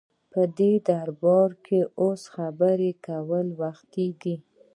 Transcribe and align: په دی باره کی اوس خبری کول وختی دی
په 0.31 0.41
دی 0.57 0.73
باره 1.21 1.57
کی 1.65 1.79
اوس 2.01 2.21
خبری 2.35 2.91
کول 3.05 3.47
وختی 3.61 4.07
دی 4.21 4.35